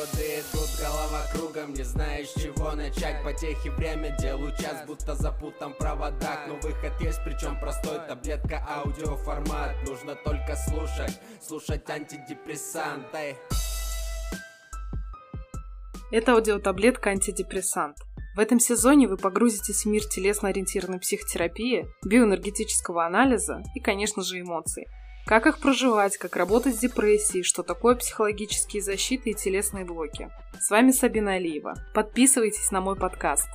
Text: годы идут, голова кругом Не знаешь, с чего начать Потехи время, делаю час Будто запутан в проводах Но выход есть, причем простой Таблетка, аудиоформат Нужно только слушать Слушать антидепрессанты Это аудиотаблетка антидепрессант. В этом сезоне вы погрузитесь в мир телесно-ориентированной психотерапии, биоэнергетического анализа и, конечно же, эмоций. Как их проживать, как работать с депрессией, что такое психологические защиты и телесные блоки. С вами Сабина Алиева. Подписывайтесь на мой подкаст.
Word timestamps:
годы 0.00 0.40
идут, 0.40 0.70
голова 0.80 1.26
кругом 1.32 1.74
Не 1.74 1.82
знаешь, 1.82 2.28
с 2.28 2.40
чего 2.40 2.72
начать 2.72 3.22
Потехи 3.22 3.68
время, 3.68 4.16
делаю 4.18 4.52
час 4.56 4.84
Будто 4.86 5.14
запутан 5.14 5.74
в 5.74 5.78
проводах 5.78 6.46
Но 6.48 6.54
выход 6.56 6.92
есть, 7.00 7.20
причем 7.24 7.58
простой 7.60 7.98
Таблетка, 8.08 8.64
аудиоформат 8.68 9.76
Нужно 9.86 10.14
только 10.14 10.56
слушать 10.56 11.18
Слушать 11.40 11.88
антидепрессанты 11.88 13.36
Это 16.10 16.32
аудиотаблетка 16.32 17.10
антидепрессант. 17.10 17.96
В 18.36 18.40
этом 18.40 18.58
сезоне 18.58 19.06
вы 19.06 19.16
погрузитесь 19.16 19.84
в 19.84 19.86
мир 19.86 20.02
телесно-ориентированной 20.04 21.00
психотерапии, 21.00 21.86
биоэнергетического 22.04 23.04
анализа 23.04 23.62
и, 23.74 23.80
конечно 23.80 24.22
же, 24.22 24.40
эмоций. 24.40 24.86
Как 25.26 25.46
их 25.46 25.60
проживать, 25.60 26.16
как 26.16 26.36
работать 26.36 26.74
с 26.74 26.78
депрессией, 26.78 27.44
что 27.44 27.62
такое 27.62 27.94
психологические 27.94 28.82
защиты 28.82 29.30
и 29.30 29.34
телесные 29.34 29.84
блоки. 29.84 30.30
С 30.58 30.70
вами 30.70 30.90
Сабина 30.90 31.34
Алиева. 31.34 31.74
Подписывайтесь 31.94 32.70
на 32.70 32.80
мой 32.80 32.96
подкаст. 32.96 33.48